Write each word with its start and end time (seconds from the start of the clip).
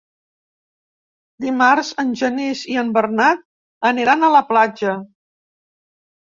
Dimarts 1.45 1.91
en 2.05 2.15
Genís 2.23 2.65
i 2.73 2.79
en 2.85 2.91
Bernat 2.97 3.47
aniran 3.93 4.25
a 4.25 4.33
la 4.39 4.43
platja. 4.51 4.99